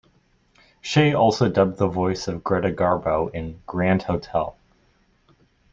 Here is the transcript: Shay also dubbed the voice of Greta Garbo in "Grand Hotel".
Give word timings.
Shay 0.81 1.13
also 1.13 1.47
dubbed 1.47 1.77
the 1.77 1.85
voice 1.87 2.27
of 2.27 2.43
Greta 2.43 2.71
Garbo 2.71 3.31
in 3.35 3.61
"Grand 3.67 4.01
Hotel". 4.01 4.57